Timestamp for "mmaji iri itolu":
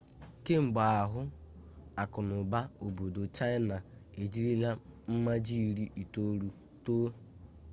5.11-6.47